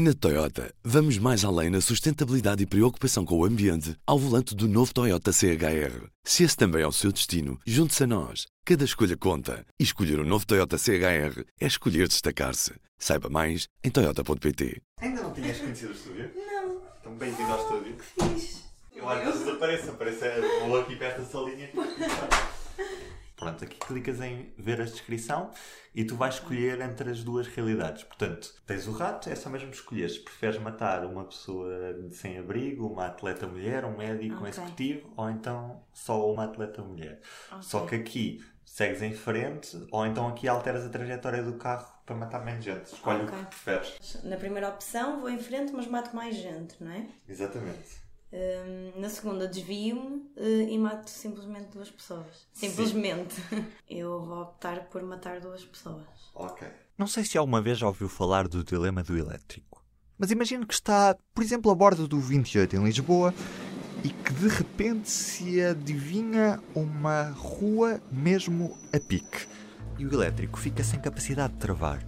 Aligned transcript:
Na 0.00 0.14
Toyota, 0.14 0.72
vamos 0.84 1.18
mais 1.18 1.44
além 1.44 1.70
na 1.70 1.80
sustentabilidade 1.80 2.62
e 2.62 2.66
preocupação 2.66 3.24
com 3.24 3.36
o 3.36 3.44
ambiente 3.44 3.96
ao 4.06 4.16
volante 4.16 4.54
do 4.54 4.68
novo 4.68 4.94
Toyota 4.94 5.32
CHR. 5.32 6.06
Se 6.22 6.44
esse 6.44 6.56
também 6.56 6.82
é 6.82 6.86
o 6.86 6.92
seu 6.92 7.10
destino, 7.10 7.58
junte-se 7.66 8.04
a 8.04 8.06
nós. 8.06 8.46
Cada 8.64 8.84
escolha 8.84 9.16
conta. 9.16 9.66
E 9.76 9.82
escolher 9.82 10.20
o 10.20 10.22
um 10.22 10.24
novo 10.24 10.46
Toyota 10.46 10.78
CHR 10.78 11.42
é 11.60 11.66
escolher 11.66 12.06
destacar-se. 12.06 12.74
Saiba 12.96 13.28
mais 13.28 13.66
em 13.82 13.90
Toyota.pt. 13.90 14.80
Ainda 15.00 15.20
não 15.20 15.34
tinhas 15.34 15.58
conhecido 15.58 15.90
o 15.90 15.96
estúdio? 15.96 16.30
Não. 16.46 16.80
Então 17.00 17.14
bem-vindo 17.16 17.50
ao 17.50 17.60
estúdio. 17.60 17.96
Que 17.96 18.24
fixe. 18.24 18.58
Eu 18.94 19.08
acho 19.08 19.32
que 19.32 19.38
desapareça, 19.38 19.90
aparece 19.90 20.24
vou 20.68 20.80
aqui 20.80 20.94
perto 20.94 21.22
da 21.22 21.26
salinha. 21.26 21.70
Pronto, 23.38 23.62
aqui 23.62 23.76
clicas 23.78 24.20
em 24.20 24.52
ver 24.58 24.80
a 24.80 24.84
descrição 24.84 25.52
e 25.94 26.04
tu 26.04 26.16
vais 26.16 26.34
escolher 26.34 26.80
entre 26.80 27.08
as 27.10 27.22
duas 27.22 27.46
realidades. 27.46 28.02
Portanto, 28.02 28.52
tens 28.66 28.88
o 28.88 28.92
rato, 28.92 29.30
é 29.30 29.36
só 29.36 29.48
mesmo 29.48 29.70
escolher 29.70 30.10
se 30.10 30.18
preferes 30.18 30.58
matar 30.58 31.04
uma 31.06 31.24
pessoa 31.24 31.70
sem 32.10 32.36
abrigo, 32.36 32.88
uma 32.88 33.06
atleta 33.06 33.46
mulher, 33.46 33.84
um 33.84 33.96
médico, 33.96 34.34
um 34.34 34.38
Ok. 34.38 34.48
executivo, 34.50 35.12
ou 35.16 35.30
então 35.30 35.80
só 35.92 36.28
uma 36.32 36.44
atleta 36.46 36.82
mulher. 36.82 37.20
Ok. 37.52 37.62
Só 37.62 37.86
que 37.86 37.94
aqui 37.94 38.44
segues 38.64 39.02
em 39.02 39.14
frente, 39.14 39.86
ou 39.92 40.04
então 40.04 40.26
aqui 40.28 40.48
alteras 40.48 40.84
a 40.84 40.88
trajetória 40.88 41.42
do 41.42 41.54
carro 41.54 41.86
para 42.04 42.16
matar 42.16 42.44
menos 42.44 42.64
gente. 42.64 42.86
Escolhe 42.86 43.22
Ok. 43.22 43.34
o 43.38 43.40
que 43.40 43.46
preferes. 43.46 44.20
Na 44.24 44.36
primeira 44.36 44.68
opção 44.68 45.20
vou 45.20 45.30
em 45.30 45.38
frente, 45.38 45.72
mas 45.72 45.86
mato 45.86 46.14
mais 46.14 46.34
gente, 46.34 46.74
não 46.82 46.90
é? 46.90 47.06
Exatamente. 47.28 48.07
Hum, 48.32 49.00
na 49.00 49.08
segunda 49.08 49.48
desvio-me 49.48 50.30
eh, 50.36 50.70
e 50.70 50.78
mato 50.78 51.08
simplesmente 51.08 51.70
duas 51.72 51.90
pessoas. 51.90 52.46
Simplesmente. 52.52 53.36
Eu 53.88 54.20
vou 54.20 54.42
optar 54.42 54.88
por 54.88 55.02
matar 55.02 55.40
duas 55.40 55.64
pessoas. 55.64 56.04
Ok. 56.34 56.68
Não 56.96 57.06
sei 57.06 57.24
se 57.24 57.38
alguma 57.38 57.62
vez 57.62 57.78
já 57.78 57.86
ouviu 57.86 58.08
falar 58.08 58.46
do 58.46 58.62
dilema 58.62 59.02
do 59.02 59.16
elétrico. 59.16 59.82
Mas 60.18 60.30
imagine 60.30 60.66
que 60.66 60.74
está, 60.74 61.16
por 61.32 61.42
exemplo, 61.42 61.70
a 61.70 61.74
bordo 61.74 62.08
do 62.08 62.18
28 62.18 62.76
em 62.76 62.84
Lisboa 62.84 63.32
e 64.04 64.10
que 64.10 64.32
de 64.32 64.48
repente 64.48 65.08
se 65.10 65.62
adivinha 65.62 66.60
uma 66.74 67.30
rua 67.30 68.00
mesmo 68.10 68.76
a 68.92 69.00
pique. 69.00 69.46
E 69.98 70.04
o 70.04 70.12
elétrico 70.12 70.58
fica 70.58 70.84
sem 70.84 71.00
capacidade 71.00 71.54
de 71.54 71.58
travar. 71.60 72.04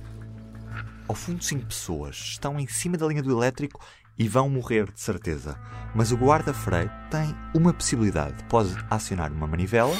Ao 1.08 1.14
fundo, 1.14 1.42
cinco 1.42 1.66
pessoas 1.66 2.16
estão 2.16 2.58
em 2.60 2.66
cima 2.66 2.96
da 2.96 3.06
linha 3.06 3.22
do 3.22 3.32
elétrico 3.32 3.84
e 4.20 4.28
vão 4.28 4.50
morrer 4.50 4.92
de 4.92 5.00
certeza. 5.00 5.58
Mas 5.94 6.12
o 6.12 6.16
guarda-freio 6.16 6.90
tem 7.10 7.34
uma 7.54 7.72
possibilidade. 7.72 8.44
Pode 8.50 8.76
acionar 8.90 9.32
uma 9.32 9.46
manivela 9.46 9.96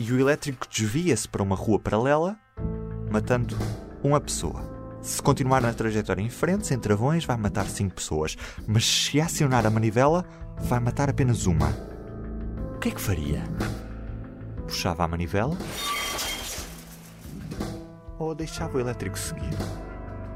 e 0.00 0.12
o 0.12 0.18
elétrico 0.18 0.66
desvia-se 0.68 1.28
para 1.28 1.42
uma 1.42 1.54
rua 1.54 1.78
paralela 1.78 2.36
matando 3.08 3.56
uma 4.02 4.20
pessoa. 4.20 4.60
Se 5.00 5.22
continuar 5.22 5.60
na 5.62 5.72
trajetória 5.72 6.20
em 6.20 6.28
frente, 6.28 6.66
sem 6.66 6.80
travões, 6.80 7.24
vai 7.24 7.36
matar 7.36 7.66
cinco 7.66 7.94
pessoas. 7.94 8.36
Mas 8.66 8.84
se 8.84 9.20
acionar 9.20 9.64
a 9.64 9.70
manivela, 9.70 10.24
vai 10.58 10.80
matar 10.80 11.08
apenas 11.08 11.46
uma. 11.46 11.68
O 12.74 12.78
que 12.80 12.88
é 12.88 12.90
que 12.90 13.00
faria? 13.00 13.44
Puxava 14.66 15.04
a 15.04 15.08
manivela? 15.08 15.56
Ou 18.18 18.34
deixava 18.34 18.76
o 18.76 18.80
elétrico 18.80 19.16
seguir? 19.16 19.56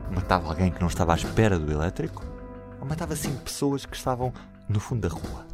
Matava 0.08 0.50
alguém 0.50 0.70
que 0.70 0.80
não 0.80 0.88
estava 0.88 1.14
à 1.14 1.16
espera 1.16 1.58
do 1.58 1.72
elétrico? 1.72 2.29
Matava 2.84 3.14
cinco 3.14 3.42
pessoas 3.42 3.86
que 3.86 3.96
estavam 3.96 4.32
no 4.68 4.80
fundo 4.80 5.08
da 5.08 5.14
rua? 5.14 5.46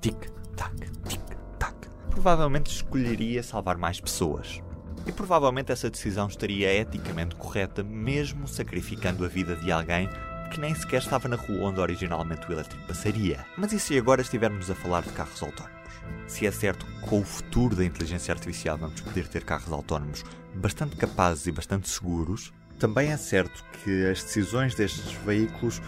Tic-tac, 0.00 0.74
tic-tac. 1.08 1.76
Provavelmente 2.10 2.70
escolheria 2.70 3.42
salvar 3.42 3.76
mais 3.76 4.00
pessoas. 4.00 4.60
E 5.06 5.12
provavelmente 5.12 5.70
essa 5.72 5.90
decisão 5.90 6.28
estaria 6.28 6.72
eticamente 6.72 7.34
correta, 7.36 7.82
mesmo 7.82 8.48
sacrificando 8.48 9.24
a 9.24 9.28
vida 9.28 9.56
de 9.56 9.70
alguém 9.70 10.08
que 10.50 10.60
nem 10.60 10.74
sequer 10.74 11.00
estava 11.00 11.28
na 11.28 11.36
rua 11.36 11.70
onde 11.70 11.80
originalmente 11.80 12.48
o 12.48 12.52
elétrico 12.52 12.86
passaria. 12.86 13.44
Mas 13.56 13.72
e 13.72 13.80
se 13.80 13.98
agora 13.98 14.20
estivermos 14.20 14.70
a 14.70 14.74
falar 14.74 15.02
de 15.02 15.10
carros 15.10 15.42
autónomos? 15.42 15.80
Se 16.26 16.46
é 16.46 16.50
certo 16.50 16.84
que 16.84 17.00
com 17.00 17.20
o 17.20 17.24
futuro 17.24 17.74
da 17.74 17.84
inteligência 17.84 18.32
artificial 18.32 18.76
vamos 18.76 19.00
poder 19.00 19.26
ter 19.28 19.44
carros 19.44 19.72
autónomos 19.72 20.24
bastante 20.54 20.96
capazes 20.96 21.46
e 21.46 21.52
bastante 21.52 21.88
seguros, 21.88 22.52
também 22.78 23.12
é 23.12 23.16
certo 23.16 23.64
que 23.82 24.06
as 24.06 24.22
decisões 24.22 24.74
destes 24.74 25.12
veículos 25.24 25.80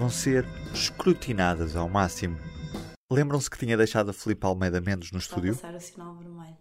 vão 0.00 0.08
ser 0.08 0.46
escrutinadas 0.72 1.76
ao 1.76 1.86
máximo. 1.86 2.38
Lembram-se 3.12 3.50
que 3.50 3.58
tinha 3.58 3.76
deixado 3.76 4.08
a 4.08 4.14
Filipe 4.14 4.46
Almeida 4.46 4.80
Mendes 4.80 5.12
no 5.12 5.18
estúdio? 5.18 5.54
passar 5.54 5.74
o 5.74 5.80
sinal 5.80 6.14
vermelho. 6.14 6.56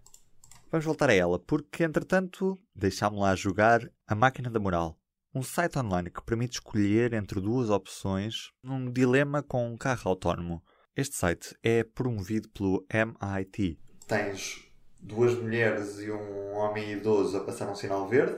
Vamos 0.70 0.86
voltar 0.86 1.10
a 1.10 1.14
ela, 1.14 1.40
porque 1.40 1.86
entretanto 1.86 2.60
deixámos-la 2.76 3.32
a 3.32 3.36
jogar 3.38 3.90
a 4.06 4.14
Máquina 4.14 4.50
da 4.50 4.60
Moral. 4.60 5.00
Um 5.34 5.42
site 5.42 5.80
online 5.80 6.10
que 6.10 6.22
permite 6.22 6.56
escolher 6.56 7.14
entre 7.14 7.40
duas 7.40 7.70
opções 7.70 8.52
num 8.62 8.92
dilema 8.92 9.42
com 9.42 9.72
um 9.72 9.78
carro 9.78 10.10
autónomo. 10.10 10.62
Este 10.94 11.16
site 11.16 11.56
é 11.64 11.82
promovido 11.82 12.50
pelo 12.50 12.86
MIT. 12.90 13.80
Tens 14.06 14.66
duas 15.00 15.34
mulheres 15.34 15.98
e 16.00 16.12
um 16.12 16.56
homem 16.56 16.92
idoso 16.92 17.38
a 17.38 17.46
passar 17.46 17.70
um 17.70 17.76
sinal 17.76 18.06
verde, 18.06 18.38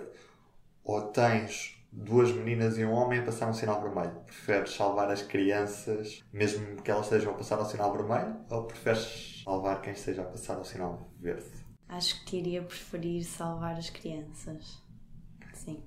ou 0.84 1.02
tens 1.08 1.81
duas 1.92 2.32
meninas 2.32 2.78
e 2.78 2.86
um 2.86 2.92
homem 2.92 3.20
a 3.20 3.24
passar 3.24 3.50
um 3.50 3.54
sinal 3.54 3.82
vermelho? 3.82 4.22
Preferes 4.26 4.74
salvar 4.74 5.10
as 5.12 5.22
crianças, 5.22 6.24
mesmo 6.32 6.82
que 6.82 6.90
elas 6.90 7.06
estejam 7.06 7.34
a 7.34 7.38
passar 7.38 7.60
um 7.60 7.66
sinal 7.66 7.92
vermelho, 7.92 8.38
ou 8.50 8.64
preferes 8.64 9.42
salvar 9.44 9.82
quem 9.82 9.94
esteja 9.94 10.22
a 10.22 10.26
passar 10.26 10.58
um 10.60 10.64
sinal 10.64 11.12
verde? 11.20 11.50
Acho 11.90 12.24
que 12.26 12.38
iria 12.38 12.64
preferir 12.64 13.24
salvar 13.26 13.76
as 13.76 13.90
crianças. 13.90 14.82
Sim. 15.54 15.84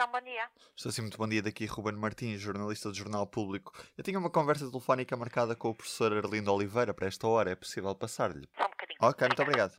Gestão, 0.00 0.10
bom 0.10 0.20
dia. 0.22 0.48
Estou 0.74 0.90
sim, 0.90 1.02
muito 1.02 1.18
bom 1.18 1.28
dia. 1.28 1.42
Daqui 1.42 1.66
Ruben 1.66 1.94
Martins, 1.94 2.40
jornalista 2.40 2.88
do 2.88 2.94
Jornal 2.94 3.26
Público. 3.26 3.72
Eu 3.98 4.02
tinha 4.02 4.18
uma 4.18 4.30
conversa 4.30 4.66
telefónica 4.66 5.14
marcada 5.16 5.54
com 5.54 5.68
o 5.68 5.74
professor 5.74 6.12
Arlindo 6.12 6.50
Oliveira 6.50 6.94
para 6.94 7.06
esta 7.06 7.28
hora. 7.28 7.50
É 7.50 7.54
possível 7.54 7.94
passar-lhe? 7.94 8.48
Só 8.56 8.64
um 8.64 8.70
bocadinho. 8.70 8.98
Ok, 9.02 9.28
muito 9.28 9.42
obrigado. 9.42 9.76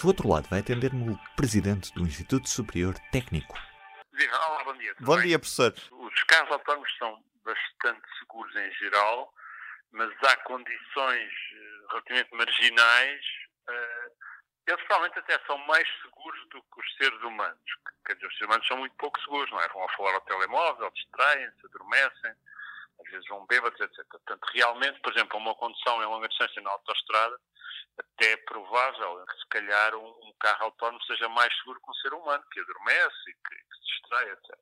Do 0.00 0.06
outro 0.08 0.28
lado 0.28 0.48
vai 0.48 0.58
atender-me 0.58 1.10
o 1.10 1.18
presidente 1.36 1.92
do 1.94 2.02
Instituto 2.02 2.48
Superior 2.48 2.98
Técnico. 3.12 3.54
Viva, 4.20 4.36
olá, 4.36 4.64
bom 4.64 4.74
dia. 4.74 4.94
Bom 5.00 5.16
bem? 5.16 5.28
dia, 5.28 5.38
professor. 5.38 5.72
Os 5.92 6.24
carros 6.24 6.52
autónomos 6.52 6.94
são 6.98 7.24
bastante 7.42 8.02
seguros 8.18 8.54
em 8.54 8.70
geral, 8.74 9.32
mas 9.92 10.12
há 10.24 10.36
condições 10.44 11.32
eh, 11.54 11.86
relativamente 11.88 12.34
marginais. 12.34 13.24
eh, 13.70 14.10
eles 14.66 14.84
provavelmente 14.84 15.18
até 15.20 15.38
são 15.46 15.56
mais 15.66 15.88
seguros 16.02 16.48
do 16.50 16.60
que 16.62 16.80
os 16.80 16.96
seres 16.98 17.18
humanos. 17.22 17.62
Quer 18.04 18.12
dizer, 18.12 18.26
os 18.26 18.34
seres 18.34 18.46
humanos 18.46 18.66
são 18.66 18.76
muito 18.76 18.94
pouco 18.96 19.18
seguros, 19.22 19.50
não 19.50 19.60
é? 19.62 19.68
Vão 19.68 19.84
a 19.84 19.92
falar 19.96 20.12
ao 20.12 20.20
telemóvel, 20.20 20.90
distraem-se, 20.90 21.64
adormecem, 21.64 22.34
às 23.00 23.10
vezes 23.10 23.26
vão 23.26 23.46
bêbados, 23.46 23.80
etc. 23.80 24.04
Portanto, 24.10 24.44
realmente, 24.52 25.00
por 25.00 25.12
exemplo, 25.14 25.38
uma 25.38 25.54
condução 25.54 26.02
em 26.02 26.06
longa 26.06 26.28
distância 26.28 26.60
na 26.60 26.70
autoestrada, 26.72 27.40
até 27.98 28.32
é 28.32 28.36
provável 28.38 29.24
que 29.26 29.38
se 29.38 29.46
calhar 29.48 29.94
um, 29.94 30.08
um 30.08 30.32
carro 30.40 30.64
autónomo 30.64 31.02
seja 31.04 31.28
mais 31.28 31.54
seguro 31.58 31.80
que 31.80 31.90
um 31.90 31.94
ser 31.94 32.14
humano, 32.14 32.44
que 32.52 32.60
adormece 32.60 33.24
que, 33.24 33.54
que 33.56 33.76
se 33.76 33.84
distrai, 33.92 34.30
etc. 34.30 34.58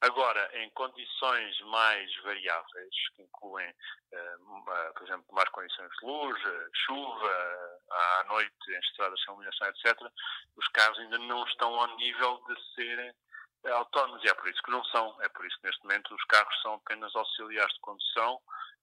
Agora, 0.00 0.50
em 0.58 0.68
condições 0.70 1.58
mais 1.62 2.14
variáveis, 2.22 2.94
que 3.14 3.22
incluem, 3.22 3.72
uma- 4.40 4.92
por 4.92 5.02
exemplo, 5.04 5.24
mais 5.34 5.48
condições 5.50 5.90
de 5.98 6.06
luz, 6.06 6.44
eh, 6.44 6.68
chuva, 6.84 7.78
à 7.90 8.24
noite 8.28 8.52
em 8.68 8.78
estradas 8.80 9.18
sem 9.20 9.32
iluminação, 9.32 9.68
etc., 9.68 9.98
os 10.56 10.68
carros 10.68 10.98
ainda 10.98 11.18
não 11.18 11.44
estão 11.46 11.74
ao 11.74 11.96
nível 11.96 12.42
de 12.46 12.74
serem 12.74 13.14
eh, 13.64 13.70
autónomos. 13.70 14.22
E 14.24 14.28
é 14.28 14.34
por 14.34 14.46
isso 14.48 14.62
que 14.62 14.70
não 14.70 14.84
são. 14.86 15.16
É 15.22 15.28
por 15.30 15.46
isso 15.46 15.56
que, 15.58 15.66
neste 15.66 15.82
momento, 15.84 16.14
os 16.14 16.24
carros 16.24 16.60
são 16.60 16.74
apenas 16.74 17.14
auxiliares 17.16 17.72
de 17.72 17.80
condução 17.80 18.38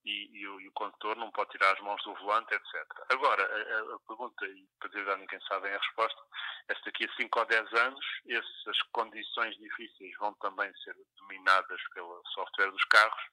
e, 0.05 0.29
e 0.39 0.47
o, 0.47 0.59
e 0.61 0.67
o 0.67 0.71
condutor 0.73 1.15
não 1.17 1.31
pode 1.31 1.51
tirar 1.51 1.73
as 1.73 1.79
mãos 1.81 2.01
do 2.03 2.13
volante, 2.15 2.53
etc. 2.53 2.85
Agora, 3.09 3.43
a, 3.43 3.95
a- 3.95 3.99
pergunta, 4.07 4.45
e 4.45 4.67
para 4.79 4.89
dizer 4.89 5.09
a 5.09 5.17
ninguém 5.17 5.39
sabem 5.47 5.73
a 5.73 5.77
resposta, 5.77 6.21
é 6.69 6.75
se 6.75 6.83
daqui 6.85 7.05
a 7.05 7.13
5 7.15 7.39
ou 7.39 7.45
10 7.45 7.73
anos 7.73 8.05
essas 8.27 8.81
condições 8.91 9.55
difíceis 9.57 10.15
vão 10.17 10.33
também 10.35 10.71
ser 10.83 10.95
dominadas 11.17 11.81
pelo 11.93 12.21
software 12.33 12.71
dos 12.71 12.83
carros, 12.85 13.23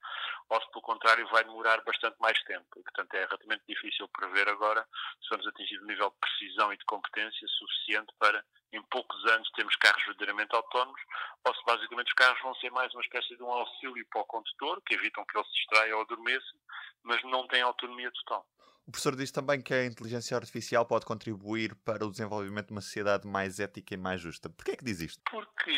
ou 0.49 0.61
se, 0.61 0.69
pelo 0.71 0.81
contrário, 0.81 1.27
vai 1.29 1.43
demorar 1.43 1.81
bastante 1.83 2.17
mais 2.19 2.41
tempo. 2.43 2.67
E, 2.77 2.83
portanto, 2.83 3.13
é 3.13 3.25
relativamente 3.25 3.63
difícil 3.67 4.07
prever 4.09 4.47
agora 4.49 4.85
se 5.21 5.29
vamos 5.29 5.47
atingir 5.47 5.79
um 5.81 5.85
nível 5.85 6.09
de 6.09 6.17
precisão 6.19 6.71
e 6.73 6.77
de 6.77 6.85
competência 6.85 7.47
suficiente 7.47 8.13
para, 8.19 8.43
em 8.71 8.81
poucos 8.83 9.25
anos, 9.25 9.49
termos 9.51 9.75
carros 9.77 10.03
verdadeiramente 10.03 10.55
autónomos, 10.55 11.01
ou 11.45 11.55
se 11.55 11.65
basicamente 11.65 12.07
os 12.07 12.13
carros 12.13 12.41
vão 12.41 12.53
ser 12.55 12.71
mais 12.71 12.93
uma 12.93 13.01
espécie 13.01 13.35
de 13.35 13.43
um 13.43 13.51
auxílio 13.51 14.05
para 14.09 14.21
o 14.21 14.25
condutor, 14.25 14.81
que 14.85 14.93
evitam 14.95 15.25
que 15.25 15.37
ele 15.37 15.45
se 15.45 15.53
distraia 15.53 15.95
ou 15.95 16.03
adormeça, 16.03 16.55
mas 17.03 17.23
não 17.23 17.47
têm 17.47 17.61
autonomia 17.61 18.11
total. 18.11 18.45
O 18.89 18.91
professor 18.91 19.15
diz 19.15 19.31
também 19.31 19.61
que 19.61 19.71
a 19.71 19.85
inteligência 19.85 20.35
artificial 20.35 20.83
pode 20.83 21.05
contribuir 21.05 21.75
para 21.85 22.03
o 22.03 22.09
desenvolvimento 22.09 22.67
de 22.67 22.71
uma 22.71 22.81
sociedade 22.81 23.27
mais 23.27 23.59
ética 23.59 23.93
e 23.93 23.97
mais 23.97 24.19
justa. 24.19 24.49
Porquê 24.49 24.71
é 24.71 24.75
que 24.75 24.83
diz 24.83 24.99
isto? 24.99 25.21
Porque 25.29 25.69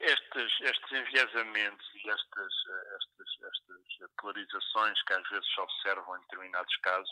este 0.00 0.29
estes, 0.40 0.60
estes 0.60 0.92
enviesamentos 0.92 1.86
e 1.94 2.10
estas, 2.10 2.54
estas, 2.96 3.28
estas 3.42 4.10
polarizações 4.18 5.02
que 5.02 5.12
às 5.12 5.28
vezes 5.28 5.46
se 5.52 5.60
observam 5.60 6.16
em 6.16 6.20
determinados 6.20 6.76
casos, 6.78 7.10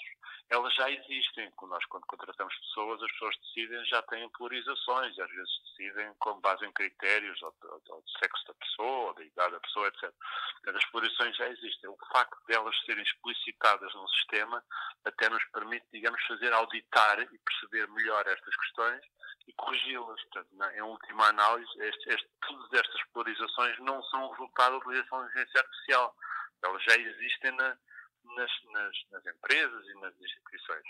elas 0.50 0.74
já 0.74 0.90
existem. 0.90 1.52
Nós, 1.62 1.84
quando 1.86 2.06
contratamos 2.06 2.54
pessoas, 2.56 3.02
as 3.02 3.12
pessoas 3.12 3.36
decidem, 3.38 3.84
já 3.86 4.02
têm 4.02 4.28
polarizações, 4.30 5.18
às 5.18 5.30
vezes 5.30 5.50
decidem 5.70 6.14
com 6.18 6.40
base 6.40 6.64
em 6.64 6.72
critérios 6.72 7.40
ou, 7.42 7.54
ou, 7.64 7.82
ou 7.88 8.02
do 8.02 8.10
sexo 8.18 8.46
da 8.46 8.54
pessoa, 8.54 9.08
ou 9.08 9.14
da 9.14 9.24
idade 9.24 9.52
da 9.52 9.60
pessoa, 9.60 9.88
etc. 9.88 10.00
Portanto, 10.00 10.76
as 10.76 10.90
polarizações 10.90 11.36
já 11.36 11.48
existem. 11.48 11.90
O 11.90 11.98
facto 12.12 12.38
delas 12.46 12.76
serem 12.84 13.02
explicitadas 13.02 13.94
no 13.94 14.08
sistema 14.08 14.64
até 15.04 15.28
nos 15.28 15.44
permite, 15.52 15.86
digamos, 15.92 16.22
fazer 16.26 16.52
auditar 16.52 17.20
e 17.20 17.38
perceber 17.38 17.88
melhor 17.88 18.26
estas 18.26 18.56
questões 18.56 19.04
e 19.48 19.52
corrigi-las. 19.54 20.22
Portanto, 20.24 20.74
em 20.74 20.82
última 20.82 21.28
análise, 21.28 21.70
este, 21.80 22.10
este, 22.10 22.28
todas 22.46 22.72
estas 22.72 23.02
polarizações 23.12 23.78
não 23.80 24.02
são 24.04 24.30
resultado 24.30 24.72
da 24.72 24.78
utilização 24.78 25.20
de 25.20 25.30
inteligência 25.30 25.60
artificial. 25.60 26.16
Elas 26.62 26.82
já 26.84 26.96
existem 26.96 27.52
na, 27.52 27.78
nas, 28.36 28.50
nas, 28.72 28.96
nas, 29.10 29.26
empresas 29.26 29.86
e 29.86 29.94
nas 30.00 30.14
instituições. 30.20 30.84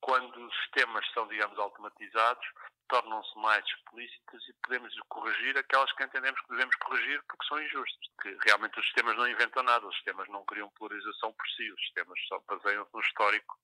Quando 0.00 0.46
os 0.46 0.54
sistemas 0.62 1.04
são, 1.12 1.26
digamos, 1.28 1.58
automatizados, 1.58 2.46
tornam-se 2.88 3.38
mais 3.38 3.64
explícitas 3.64 4.42
e 4.48 4.52
podemos 4.64 4.94
corrigir 5.08 5.56
aquelas 5.56 5.90
que 5.92 6.04
entendemos 6.04 6.40
que 6.42 6.50
devemos 6.50 6.76
corrigir 6.76 7.22
porque 7.22 7.46
são 7.46 7.62
injustas. 7.62 8.08
Que 8.20 8.36
realmente 8.44 8.78
os 8.78 8.84
sistemas 8.84 9.16
não 9.16 9.28
inventam 9.28 9.62
nada, 9.62 9.86
os 9.86 9.94
sistemas 9.94 10.28
não 10.28 10.44
criam 10.44 10.68
polarização 10.70 11.32
por 11.32 11.48
si, 11.50 11.72
os 11.72 11.80
sistemas 11.80 12.18
só 12.28 12.38
baseiam-se 12.40 12.92
no 12.92 13.00
histórico 13.00 13.56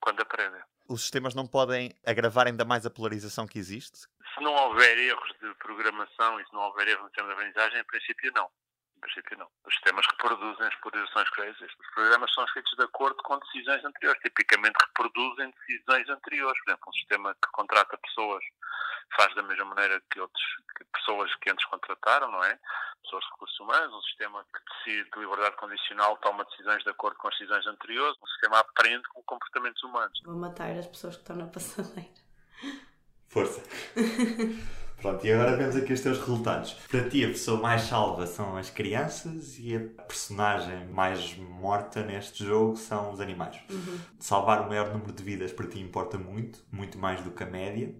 quando 0.00 0.20
aprendem. 0.20 0.60
Os 0.88 1.02
sistemas 1.02 1.34
não 1.34 1.46
podem 1.46 1.94
agravar 2.04 2.46
ainda 2.46 2.64
mais 2.64 2.84
a 2.84 2.90
polarização 2.90 3.46
que 3.46 3.58
existe? 3.58 3.98
Se 4.34 4.40
não 4.40 4.52
houver 4.52 4.98
erros 4.98 5.28
de 5.40 5.54
programação 5.54 6.40
e 6.40 6.44
se 6.44 6.52
não 6.52 6.60
houver 6.62 6.88
erros 6.88 7.02
no 7.02 7.08
sistema 7.08 7.28
de 7.28 7.34
aprendizagem, 7.34 7.80
em 7.80 7.84
princípio 7.84 8.32
não. 8.34 8.50
Princípio 9.04 9.36
não. 9.38 9.48
Os 9.66 9.74
sistemas 9.74 10.06
reproduzem 10.10 10.66
as 10.66 10.74
polarizações 10.76 11.28
que 11.28 11.36
já 11.36 11.46
existem. 11.48 11.76
Os 11.78 11.94
programas 11.94 12.32
são 12.32 12.46
feitos 12.48 12.72
de 12.74 12.84
acordo 12.84 13.22
com 13.22 13.38
decisões 13.38 13.84
anteriores. 13.84 14.22
Tipicamente 14.22 14.76
reproduzem 14.80 15.52
decisões 15.60 16.08
anteriores. 16.08 16.58
Por 16.64 16.70
exemplo, 16.70 16.88
um 16.88 16.92
sistema 16.92 17.34
que 17.34 17.50
contrata 17.52 17.98
pessoas 17.98 18.42
faz 19.14 19.34
da 19.34 19.42
mesma 19.42 19.66
maneira 19.66 20.02
que 20.10 20.20
outras 20.20 20.42
pessoas 20.92 21.34
que 21.36 21.50
antes 21.50 21.64
contrataram, 21.66 22.30
não 22.30 22.42
é? 22.42 22.58
Pessoas 23.02 23.24
de 23.24 23.30
recursos 23.32 23.60
humanos, 23.60 23.94
um 23.94 24.02
sistema 24.02 24.44
que 24.44 24.60
decide 24.74 25.10
de 25.10 25.20
liberdade 25.20 25.56
condicional 25.56 26.16
toma 26.16 26.44
decisões 26.44 26.82
de 26.82 26.90
acordo 26.90 27.18
com 27.18 27.28
as 27.28 27.34
decisões 27.34 27.66
anteriores, 27.66 28.16
um 28.22 28.26
sistema 28.26 28.58
aprende 28.58 29.06
com 29.08 29.22
comportamentos 29.24 29.82
humanos. 29.82 30.18
Vou 30.24 30.36
matar 30.36 30.70
as 30.70 30.86
pessoas 30.86 31.16
que 31.16 31.22
estão 31.22 31.36
na 31.36 31.46
passadeira. 31.46 32.08
Força. 33.28 33.62
Pronto, 35.04 35.26
e 35.26 35.30
agora 35.30 35.54
vemos 35.54 35.76
aqui 35.76 35.92
os 35.92 36.00
teus 36.00 36.18
resultados. 36.18 36.72
Para 36.90 37.06
ti, 37.06 37.22
a 37.26 37.28
pessoa 37.28 37.60
mais 37.60 37.82
salva 37.82 38.26
são 38.26 38.56
as 38.56 38.70
crianças 38.70 39.58
e 39.58 39.76
a 39.76 39.80
personagem 40.02 40.88
mais 40.88 41.36
morta 41.36 42.02
neste 42.02 42.42
jogo 42.42 42.74
são 42.74 43.12
os 43.12 43.20
animais. 43.20 43.60
Uhum. 43.70 43.98
Salvar 44.18 44.62
o 44.62 44.68
maior 44.70 44.90
número 44.90 45.12
de 45.12 45.22
vidas 45.22 45.52
para 45.52 45.66
ti 45.66 45.78
importa 45.78 46.16
muito, 46.16 46.64
muito 46.72 46.96
mais 46.96 47.20
do 47.20 47.30
que 47.32 47.42
a 47.42 47.46
média. 47.46 47.94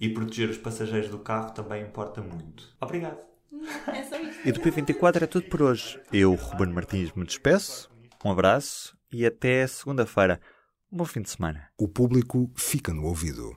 E 0.00 0.08
proteger 0.08 0.50
os 0.50 0.58
passageiros 0.58 1.08
do 1.08 1.20
carro 1.20 1.52
também 1.52 1.84
importa 1.84 2.20
muito. 2.20 2.64
Obrigado. 2.80 3.18
É 3.86 4.02
só 4.02 4.20
isto. 4.20 4.48
E 4.48 4.50
do 4.50 4.60
P24 4.60 5.22
é 5.22 5.26
tudo 5.28 5.48
por 5.48 5.62
hoje. 5.62 6.00
Eu, 6.12 6.34
Ruben 6.34 6.72
Martins, 6.72 7.12
me 7.12 7.24
despeço. 7.24 7.88
Um 8.24 8.32
abraço 8.32 8.96
e 9.12 9.24
até 9.24 9.64
segunda-feira. 9.68 10.40
Um 10.90 10.96
bom 10.96 11.04
fim 11.04 11.22
de 11.22 11.30
semana. 11.30 11.68
O 11.78 11.86
público 11.86 12.50
fica 12.56 12.92
no 12.92 13.04
ouvido. 13.04 13.56